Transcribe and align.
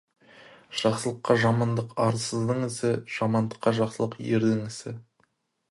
Жақсылыққа 0.83 1.35
жамандық— 1.43 1.93
арсыздың 2.07 2.65
ісі, 2.69 2.91
жамандыққа 3.17 3.77
жақсылық— 3.83 4.21
ердің 4.33 4.67
ісі. 4.73 4.97